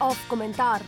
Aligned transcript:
Off 0.00 0.28
komentar. 0.28 0.82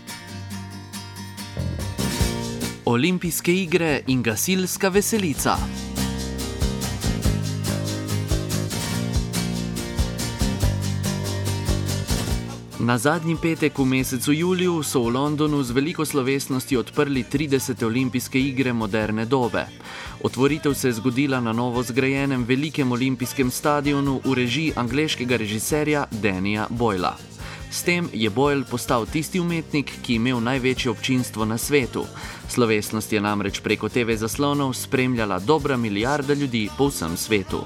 Olimpijske 2.84 3.52
igre 3.52 4.02
in 4.06 4.22
gasilska 4.22 4.90
veselica. 4.90 5.56
Na 12.84 12.98
zadnji 12.98 13.36
petek 13.42 13.78
v 13.78 13.84
mesecu 13.84 14.32
juliju 14.32 14.82
so 14.82 15.00
v 15.08 15.16
Londonu 15.16 15.62
z 15.64 15.72
veliko 15.72 16.04
slovesnosti 16.04 16.76
odprli 16.76 17.24
30. 17.24 17.80
olimpijske 17.84 18.40
igre 18.40 18.72
moderne 18.72 19.24
dobe. 19.24 19.64
Otvoritev 20.20 20.74
se 20.74 20.88
je 20.88 20.92
zgodila 20.92 21.40
na 21.40 21.52
novo 21.52 21.82
zgrajenem 21.82 22.44
velikem 22.44 22.92
olimpijskem 22.92 23.50
stadionu 23.50 24.20
v 24.24 24.34
režiji 24.34 24.72
angleškega 24.76 25.36
režiserja 25.36 26.04
Danija 26.10 26.66
Boyla. 26.70 27.14
S 27.70 27.82
tem 27.82 28.08
je 28.12 28.30
Boyle 28.30 28.64
postal 28.70 29.06
tisti 29.06 29.40
umetnik, 29.40 29.92
ki 30.02 30.12
je 30.12 30.16
imel 30.16 30.40
največje 30.40 30.90
občinstvo 30.90 31.44
na 31.44 31.58
svetu. 31.58 32.04
Slovesnost 32.48 33.12
je 33.12 33.20
namreč 33.20 33.60
preko 33.60 33.88
TV 33.88 34.20
zaslonov 34.20 34.74
spremljala 34.74 35.38
dobra 35.38 35.76
milijarda 35.76 36.34
ljudi 36.34 36.68
po 36.78 36.92
vsem 36.92 37.16
svetu. 37.16 37.64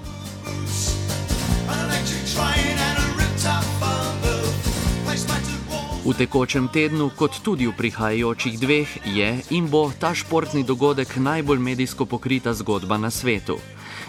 V 6.09 6.17
tekočem 6.17 6.73
tednu, 6.73 7.13
kot 7.13 7.37
tudi 7.45 7.69
v 7.69 7.77
prihajajočih 7.77 8.57
dveh, 8.57 8.89
je 9.13 9.29
in 9.53 9.69
bo 9.69 9.93
ta 9.93 10.17
športni 10.17 10.65
dogodek 10.65 11.21
najbolj 11.21 11.61
medijsko 11.61 12.09
pokrita 12.09 12.57
zgodba 12.57 12.97
na 12.97 13.13
svetu. 13.13 13.61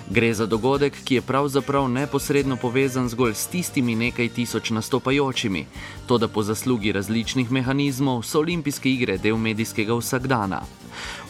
Gre 0.09 0.33
za 0.33 0.45
dogodek, 0.45 0.93
ki 1.03 1.15
je 1.15 1.21
pravzaprav 1.21 1.89
neposredno 1.89 2.55
povezan 2.55 3.09
zgolj 3.09 3.33
s 3.33 3.47
tistimi 3.47 3.95
nekaj 3.95 4.29
tisoč 4.29 4.69
nastopajočimi, 4.69 5.65
to 6.07 6.17
da 6.17 6.27
po 6.27 6.43
zaslugi 6.43 6.91
različnih 6.91 7.51
mehanizmov 7.51 8.23
so 8.23 8.39
olimpijske 8.39 8.89
igre 8.89 9.17
del 9.17 9.37
medijskega 9.37 9.93
vsakdana. 9.93 10.61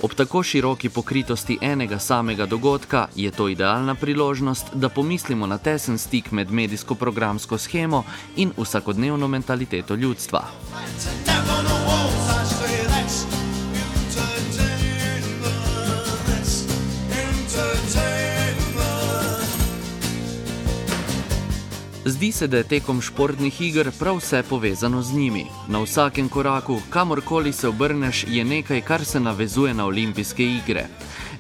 Ob 0.02 0.14
tako 0.14 0.44
široki 0.44 0.90
pokritosti 0.90 1.58
enega 1.62 2.00
samega 2.00 2.46
dogodka 2.46 3.08
je 3.16 3.32
to 3.32 3.50
idealna 3.50 3.96
priložnost, 3.96 4.66
da 4.74 4.90
pomislimo 4.90 5.48
na 5.48 5.58
tesen 5.58 5.98
stik 5.98 6.32
med 6.32 6.52
medijsko-programsko 6.52 7.58
schemo 7.58 8.04
in 8.36 8.52
vsakodnevno 8.58 9.28
mentaliteto 9.28 9.96
ljudstva. 9.96 10.44
Zdi 22.06 22.32
se, 22.32 22.48
da 22.48 22.58
je 22.58 22.64
tekom 22.64 23.02
športnih 23.02 23.62
iger 23.62 23.92
prav 24.00 24.18
vse 24.18 24.44
povezano 24.50 25.02
z 25.02 25.14
njimi. 25.14 25.46
Na 25.68 25.82
vsakem 25.84 26.30
koraku, 26.30 26.82
kamorkoli 26.90 27.54
se 27.54 27.68
obrneš, 27.68 28.26
je 28.28 28.46
nekaj, 28.46 28.82
kar 28.82 29.06
se 29.06 29.20
navezuje 29.20 29.74
na 29.74 29.86
olimpijske 29.86 30.46
igre. 30.46 30.88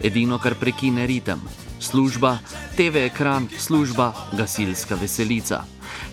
Edino, 0.04 0.38
kar 0.38 0.56
prekine 0.56 1.08
ritem. 1.08 1.42
Služba, 1.80 2.38
TV 2.76 3.06
ekran, 3.06 3.48
služba, 3.58 4.14
gasilska 4.38 4.96
veselica. 4.96 5.64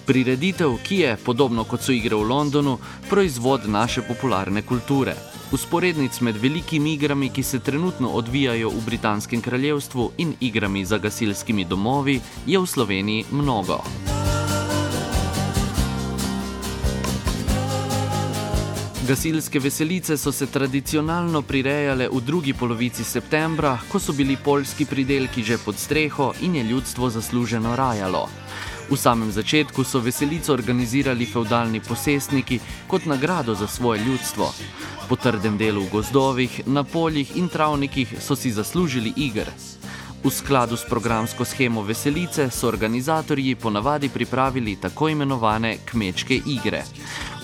Prireditev, 0.06 0.76
ki 0.82 0.96
je, 0.96 1.16
podobno 1.16 1.64
kot 1.64 1.82
so 1.82 1.92
igre 1.92 2.16
v 2.16 2.22
Londonu, 2.22 2.78
proizvod 3.10 3.66
naše 3.68 4.02
popularne 4.02 4.62
kulture. 4.62 5.16
Usporednic 5.52 6.20
med 6.20 6.36
velikimi 6.36 6.94
igrami, 6.94 7.30
ki 7.30 7.42
se 7.42 7.58
trenutno 7.58 8.08
odvijajo 8.08 8.70
v 8.70 8.84
Britanskem 8.86 9.42
kraljestvu, 9.42 10.10
in 10.18 10.34
igrami 10.40 10.84
za 10.84 10.98
gasilskimi 10.98 11.64
domovi, 11.64 12.20
je 12.46 12.58
v 12.58 12.66
Sloveniji 12.66 13.24
mnogo. 13.30 13.82
Gasilske 19.06 19.58
veselice 19.58 20.16
so 20.16 20.32
se 20.32 20.46
tradicionalno 20.46 21.42
prirejale 21.42 22.08
v 22.08 22.20
drugi 22.20 22.52
polovici 22.52 23.04
septembra, 23.04 23.78
ko 23.88 24.00
so 24.02 24.12
bili 24.12 24.36
polski 24.36 24.84
pridelki 24.84 25.44
že 25.46 25.58
pod 25.58 25.78
streho 25.78 26.32
in 26.40 26.56
je 26.56 26.64
ljudstvo 26.64 27.10
zasluženo 27.10 27.76
rajalo. 27.76 28.28
V 28.90 28.96
samem 28.96 29.30
začetku 29.30 29.84
so 29.84 30.00
veselico 30.00 30.52
organizirali 30.52 31.26
feudalni 31.26 31.80
posestniki 31.80 32.58
kot 32.86 33.06
nagrado 33.06 33.54
za 33.54 33.66
svoje 33.66 34.02
ljudstvo. 34.02 34.52
Po 35.08 35.16
trdem 35.16 35.58
delu 35.58 35.86
v 35.86 35.90
gozdovih, 35.90 36.60
na 36.66 36.82
poljih 36.82 37.36
in 37.36 37.48
travnikih 37.48 38.18
so 38.18 38.36
si 38.36 38.50
zaslužili 38.50 39.12
igr. 39.16 39.46
V 40.24 40.30
skladu 40.30 40.76
s 40.76 40.82
programsko 40.82 41.44
schemo 41.44 41.82
veselice 41.82 42.50
so 42.50 42.68
organizatorji 42.68 43.54
ponavadi 43.54 44.08
pripravili 44.08 44.76
tako 44.76 45.08
imenovane 45.08 45.78
kmečke 45.84 46.40
igre. 46.46 46.82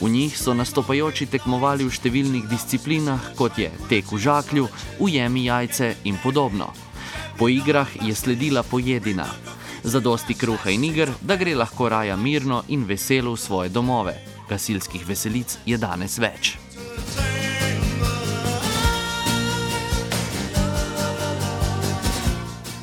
V 0.02 0.10
njih 0.10 0.34
so 0.34 0.50
nastopajoči 0.50 1.28
tekmovali 1.30 1.84
v 1.86 1.94
številnih 1.94 2.48
disciplinah, 2.50 3.36
kot 3.38 3.54
je 3.54 3.68
tek 3.86 4.08
v 4.10 4.18
žaklju, 4.18 4.64
ujemi 4.98 5.44
jajce 5.46 5.92
in 6.10 6.18
podobno. 6.18 6.72
Po 7.38 7.46
igrah 7.46 7.86
je 8.02 8.10
sledila 8.10 8.66
pojedina. 8.66 9.28
Za 9.86 10.02
dosti 10.02 10.34
kruha 10.34 10.74
in 10.74 10.88
igr, 10.90 11.14
da 11.22 11.38
gre 11.38 11.54
lahko 11.54 11.86
raja 11.86 12.18
mirno 12.18 12.64
in 12.74 12.82
veselo 12.82 13.36
v 13.36 13.38
svoje 13.38 13.70
domove. 13.70 14.18
Gasilskih 14.50 15.06
veselic 15.06 15.54
je 15.70 15.78
danes 15.78 16.18
več. 16.18 16.58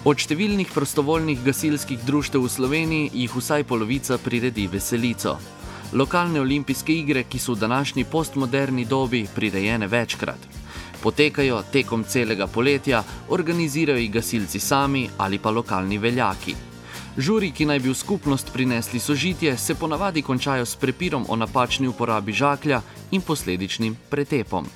Od 0.07 0.15
številnih 0.15 0.71
prostovoljnih 0.71 1.43
gasilskih 1.43 1.99
društev 1.99 2.47
v 2.47 2.55
Sloveniji 2.55 3.11
jih 3.11 3.35
vsaj 3.35 3.67
polovica 3.67 4.15
priredi 4.23 4.71
veselico. 4.71 5.58
Lokalne 5.93 6.41
olimpijske 6.41 6.93
igre, 6.93 7.23
ki 7.23 7.39
so 7.39 7.53
v 7.53 7.59
današnji 7.59 8.03
postmoderni 8.05 8.85
dobi 8.85 9.27
prirejene 9.35 9.87
večkrat. 9.87 10.37
Potekajo 11.03 11.63
tekom 11.71 12.03
celega 12.03 12.47
poletja, 12.47 13.03
organizirajo 13.29 13.97
jih 13.97 14.11
gasilci 14.11 14.59
sami 14.59 15.09
ali 15.17 15.39
pa 15.39 15.49
lokalni 15.49 15.97
veljaki. 15.97 16.55
Žuri, 17.17 17.51
ki 17.51 17.65
naj 17.65 17.79
bi 17.79 17.89
v 17.89 17.95
skupnost 17.95 18.53
prinesli 18.53 18.99
sožitje, 18.99 19.57
se 19.57 19.75
ponavadi 19.75 20.21
končajo 20.21 20.65
s 20.65 20.75
prepirom 20.75 21.25
o 21.29 21.35
napačni 21.35 21.87
uporabi 21.87 22.33
žaklja 22.33 22.81
in 23.11 23.21
posledičnim 23.21 23.97
pretepom. 24.09 24.67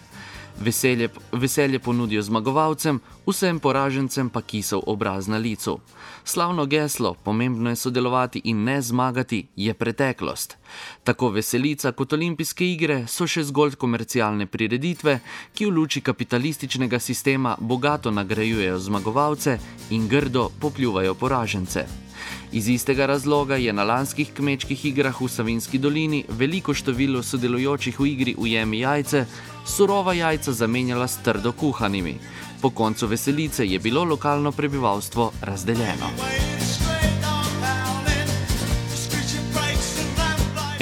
Veselje, 0.60 1.10
veselje 1.32 1.80
ponudijo 1.80 2.22
zmagovalcem, 2.22 3.00
vsem 3.28 3.60
poražencem 3.60 4.30
pa 4.30 4.42
kisel 4.42 4.82
obraz 4.86 5.28
na 5.28 5.38
licu. 5.38 5.80
Slavno 6.24 6.66
geslo, 6.66 7.14
pomembno 7.24 7.70
je 7.70 7.76
sodelovati 7.76 8.42
in 8.44 8.64
ne 8.64 8.82
zmagati, 8.82 9.48
je 9.56 9.74
preteklost. 9.74 10.58
Tako 11.04 11.30
veselica 11.30 11.92
kot 11.92 12.14
olimpijske 12.14 12.72
igre 12.72 13.04
so 13.08 13.28
še 13.28 13.44
zgolj 13.44 13.76
komercialne 13.76 14.46
prireditve, 14.46 15.20
ki 15.54 15.66
v 15.66 15.76
luči 15.76 16.02
kapitalističnega 16.02 17.00
sistema 17.00 17.58
bogato 17.60 18.12
nagrajujejo 18.12 18.80
zmagovalce 18.80 19.60
in 19.90 20.08
grdo 20.08 20.50
popljuvajo 20.60 21.14
poražence. 21.16 22.03
Iz 22.52 22.68
istega 22.68 23.06
razloga 23.06 23.56
je 23.56 23.74
na 23.74 23.84
lanskih 23.84 24.34
kmečkih 24.34 24.86
igrah 24.86 25.22
v 25.22 25.28
Savinski 25.28 25.78
dolini 25.78 26.24
veliko 26.30 26.74
število 26.74 27.24
sodelujočih 27.24 28.00
v 28.00 28.08
igri 28.08 28.36
Ujemi 28.38 28.80
jajce, 28.80 29.26
surova 29.66 30.14
jajca 30.14 30.52
zamenjala 30.52 31.08
s 31.08 31.18
trdo 31.24 31.52
kuhanimi. 31.52 32.18
Po 32.62 32.70
koncu 32.70 33.08
veselice 33.08 33.66
je 33.66 33.80
bilo 33.80 34.04
lokalno 34.04 34.52
prebivalstvo 34.52 35.32
razdeljeno. 35.42 36.53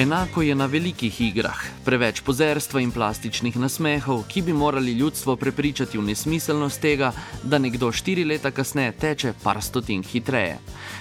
Enako 0.01 0.41
je 0.41 0.55
na 0.55 0.65
velikih 0.65 1.21
igrah. 1.21 1.59
Preveč 1.85 2.21
pozerstva 2.25 2.81
in 2.81 2.89
plastičnih 2.91 3.57
nasmehov, 3.61 4.23
ki 4.27 4.41
bi 4.41 4.53
morali 4.53 4.95
ljudstvo 4.97 5.35
prepričati 5.35 5.97
v 5.97 6.05
nesmiselnost 6.07 6.81
tega, 6.81 7.11
da 7.43 7.59
nekdo 7.61 7.91
štiri 7.91 8.23
leta 8.25 8.51
kasneje 8.51 8.95
teče 8.97 9.33
par 9.43 9.61
stotink 9.61 10.07
hitreje. 10.09 10.57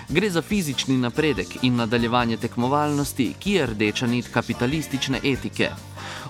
Gre 0.09 0.31
za 0.31 0.43
fizični 0.43 0.99
napredek 0.99 1.57
in 1.63 1.81
nadaljevanje 1.81 2.37
tekmovalnosti, 2.37 3.33
ki 3.41 3.53
je 3.53 3.67
rdeča 3.67 4.07
nit 4.07 4.29
kapitalistične 4.29 5.21
etike. 5.25 5.71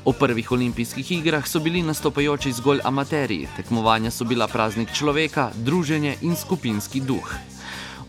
O 0.04 0.12
prvih 0.12 0.52
olimpijskih 0.52 1.12
igrah 1.12 1.46
so 1.48 1.60
bili 1.60 1.82
nastopajoči 1.82 2.52
zgolj 2.52 2.84
amateri, 2.84 3.48
tekmovanja 3.56 4.10
so 4.10 4.24
bila 4.24 4.46
praznik 4.46 4.94
človeka, 4.94 5.50
druženje 5.56 6.16
in 6.22 6.36
skupinski 6.36 7.00
duh. 7.00 7.34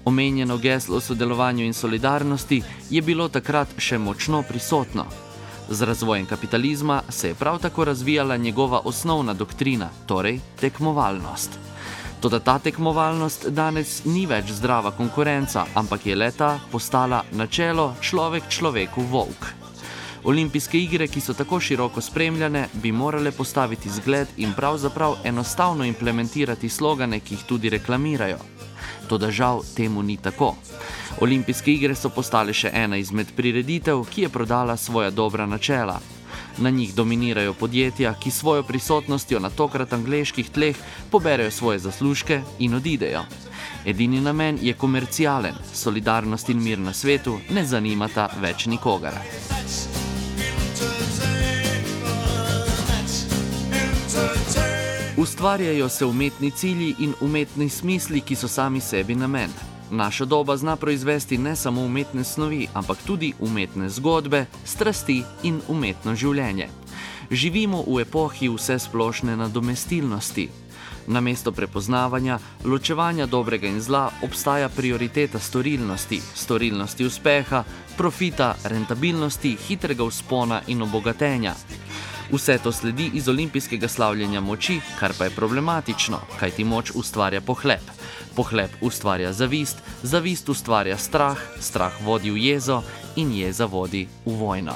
Omenjeno 0.06 0.58
geslo 0.58 0.98
o 0.98 1.02
sodelovanju 1.02 1.66
in 1.66 1.74
solidarnosti 1.74 2.62
je 2.90 3.02
bilo 3.02 3.28
takrat 3.30 3.68
še 3.78 3.98
močno 3.98 4.42
prisotno. 4.42 5.06
Z 5.70 5.82
razvojem 5.82 6.26
kapitalizma 6.26 7.02
se 7.10 7.28
je 7.28 7.36
prav 7.36 7.60
tako 7.60 7.86
razvijala 7.86 8.38
njegova 8.38 8.82
osnovna 8.86 9.34
doktrina, 9.34 9.90
torej 10.06 10.40
tekmovalnost. 10.60 11.60
Toda 12.22 12.40
ta 12.40 12.60
tekmovalnost 12.60 13.48
danes 13.50 14.02
ni 14.06 14.26
več 14.26 14.52
zdrava 14.52 14.92
konkurenca, 14.92 15.66
ampak 15.74 16.06
je 16.06 16.16
leta 16.16 16.60
postala 16.72 17.24
načelo 17.32 17.96
človek 18.02 18.50
človeku 18.50 19.02
volk. 19.02 19.48
Olimpijske 20.24 20.78
igre, 20.78 21.08
ki 21.08 21.22
so 21.22 21.34
tako 21.34 21.60
široko 21.60 22.02
spremljane, 22.02 22.68
bi 22.74 22.92
morale 22.92 23.32
postaviti 23.32 23.90
zgled 23.90 24.28
in 24.38 24.54
pravzaprav 24.54 25.16
enostavno 25.24 25.86
implementirati 25.86 26.70
slogane, 26.70 27.20
ki 27.20 27.34
jih 27.34 27.46
tudi 27.50 27.70
reklamirajo. 27.70 28.38
Toda 29.12 29.28
žal 29.32 29.60
temu 29.76 30.00
ni 30.04 30.16
tako. 30.18 30.56
Olimpijske 31.20 31.74
igre 31.74 31.96
so 32.00 32.10
postale 32.16 32.54
še 32.56 32.70
ena 32.72 32.96
izmed 32.96 33.34
prireditev, 33.36 34.06
ki 34.08 34.24
je 34.24 34.30
prodala 34.32 34.78
svoja 34.80 35.10
dobra 35.12 35.46
načela. 35.46 36.00
Na 36.64 36.70
njih 36.70 36.96
dominirajo 36.96 37.54
podjetja, 37.54 38.14
ki 38.16 38.32
svojo 38.32 38.64
prisotnostjo 38.64 39.44
na 39.44 39.50
tokrat 39.50 39.94
angliških 39.94 40.50
tleh 40.50 40.80
poberajo 41.12 41.52
svoje 41.52 41.84
zaslužke 41.84 42.42
in 42.60 42.80
odidejo. 42.80 43.28
Edini 43.86 44.22
namen 44.22 44.60
je 44.62 44.74
komercialen, 44.74 45.60
solidarnost 45.74 46.50
in 46.50 46.64
mir 46.64 46.80
na 46.80 46.94
svetu 46.94 47.40
ne 47.50 47.66
zanimata 47.66 48.30
več 48.40 48.66
nikogar. 48.72 49.20
Ustvarjajo 55.22 55.90
se 55.90 56.06
umetni 56.06 56.52
cilji 56.52 56.96
in 57.00 57.14
umetni 57.22 57.70
smisli, 57.70 58.22
ki 58.22 58.36
so 58.36 58.48
sami 58.48 58.80
sebi 58.82 59.16
namen. 59.16 59.50
Naša 59.92 60.26
doba 60.26 60.58
zna 60.58 60.76
proizvesti 60.76 61.38
ne 61.38 61.56
samo 61.56 61.82
umetne 61.82 62.24
snovi, 62.24 62.68
ampak 62.74 62.98
tudi 63.06 63.34
umetne 63.40 63.90
zgodbe, 63.90 64.46
strasti 64.66 65.24
in 65.44 65.62
umetno 65.68 66.16
življenje. 66.16 66.70
Živimo 67.32 67.84
v 67.88 68.02
epohi 68.02 68.50
vse 68.50 68.80
splošne 68.80 69.36
nadomestilnosti. 69.38 70.50
Namesto 71.08 71.52
prepoznavanja, 71.52 72.40
ločevanja 72.64 73.26
dobrega 73.26 73.68
in 73.68 73.82
zla 73.82 74.10
obstaja 74.24 74.70
prioriteta 74.70 75.40
storilnosti, 75.40 76.22
storilnosti 76.34 77.06
uspeha, 77.06 77.64
profita, 77.98 78.56
rentabilnosti, 78.64 79.58
hitrega 79.68 80.04
uspona 80.04 80.62
in 80.68 80.82
obogatenja. 80.82 81.54
Vse 82.32 82.58
to 82.64 82.72
sledi 82.72 83.12
iz 83.14 83.28
olimpijskega 83.28 83.88
slavljenja 83.88 84.42
moči, 84.42 84.80
kar 85.00 85.14
pa 85.18 85.24
je 85.24 85.30
problematično, 85.36 86.20
kajti 86.40 86.64
moč 86.64 86.92
ustvarja 86.96 87.42
pohlep. 87.42 87.84
Pohlep 88.36 88.72
ustvarja 88.82 89.34
zavist, 89.34 89.78
zavist 90.04 90.50
ustvarja 90.50 90.98
strah, 90.98 91.38
strah 91.60 91.94
vodi 92.06 92.32
v 92.32 92.38
jezo 92.38 92.84
in 93.16 93.34
jeza 93.36 93.66
vodi 93.66 94.08
v 94.26 94.36
vojno. 94.36 94.76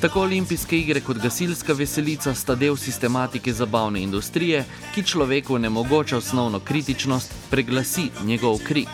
Tako 0.00 0.20
olimpijske 0.20 0.78
igre 0.78 1.00
kot 1.00 1.18
gasilska 1.18 1.72
veselica 1.72 2.34
sta 2.34 2.54
del 2.54 2.76
sistematike 2.76 3.52
zabavne 3.52 4.00
industrije, 4.02 4.64
ki 4.94 5.02
človeku 5.02 5.58
ne 5.58 5.68
mogoče 5.68 6.16
osnovno 6.16 6.60
kritičnost, 6.60 7.34
preglasi 7.50 8.10
njegov 8.24 8.58
krik. 8.64 8.88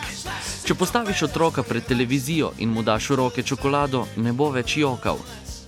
Če 0.65 0.73
postaviš 0.73 1.19
otroka 1.27 1.61
pred 1.63 1.85
televizijo 1.85 2.47
in 2.57 2.71
mu 2.73 2.81
daš 2.81 3.11
v 3.11 3.15
roke 3.19 3.43
čokolado, 3.45 4.07
ne 4.17 4.31
bo 4.33 4.47
več 4.49 4.79
jokal. 4.79 5.19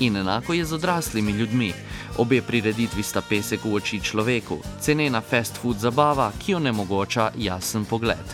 In 0.02 0.16
enako 0.18 0.56
je 0.58 0.66
z 0.66 0.74
odraslimi 0.74 1.32
ljudmi. 1.38 1.70
Obe 2.18 2.40
prireditvi 2.42 3.04
sta 3.06 3.22
pesek 3.22 3.62
v 3.62 3.76
oči 3.78 4.00
človeku, 4.02 4.58
cenena 4.82 5.22
fast 5.22 5.62
food 5.62 5.78
zabava, 5.78 6.32
ki 6.42 6.52
jo 6.56 6.60
ne 6.60 6.72
mogoča 6.74 7.30
jasen 7.38 7.86
pogled. 7.86 8.26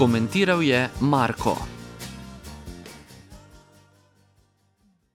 Komentiral 0.00 0.64
je 0.64 0.88
Marko. 1.00 1.71